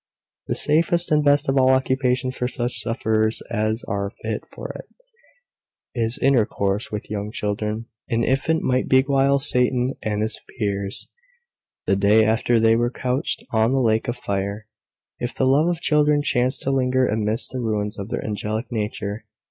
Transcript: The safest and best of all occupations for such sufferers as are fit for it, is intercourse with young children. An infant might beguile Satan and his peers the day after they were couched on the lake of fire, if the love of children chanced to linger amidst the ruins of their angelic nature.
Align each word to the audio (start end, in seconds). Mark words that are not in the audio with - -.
The 0.47 0.55
safest 0.55 1.11
and 1.11 1.23
best 1.23 1.47
of 1.47 1.59
all 1.59 1.69
occupations 1.69 2.35
for 2.35 2.47
such 2.47 2.79
sufferers 2.79 3.43
as 3.51 3.83
are 3.83 4.09
fit 4.09 4.41
for 4.51 4.69
it, 4.69 4.85
is 5.93 6.17
intercourse 6.19 6.91
with 6.91 7.11
young 7.11 7.29
children. 7.31 7.85
An 8.09 8.23
infant 8.23 8.63
might 8.63 8.89
beguile 8.89 9.37
Satan 9.37 9.93
and 10.01 10.23
his 10.23 10.41
peers 10.57 11.07
the 11.85 11.95
day 11.95 12.25
after 12.25 12.59
they 12.59 12.75
were 12.75 12.89
couched 12.89 13.43
on 13.51 13.73
the 13.73 13.79
lake 13.79 14.07
of 14.07 14.17
fire, 14.17 14.65
if 15.19 15.35
the 15.35 15.45
love 15.45 15.67
of 15.67 15.81
children 15.81 16.23
chanced 16.23 16.61
to 16.61 16.71
linger 16.71 17.05
amidst 17.05 17.51
the 17.51 17.59
ruins 17.61 17.99
of 17.99 18.09
their 18.09 18.25
angelic 18.25 18.71
nature. 18.71 19.25